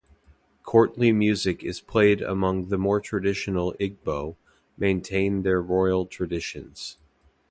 Courtly 0.63 1.11
music 1.11 1.63
is 1.63 1.79
played 1.79 2.23
among 2.23 2.69
the 2.69 2.77
more 2.79 2.99
traditional 2.99 3.75
Igbo, 3.79 4.35
maintain 4.75 5.43
their 5.43 5.61
royal 5.61 6.07
traditions. 6.07 6.97